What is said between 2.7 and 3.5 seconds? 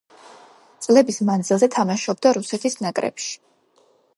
ნაკრებში.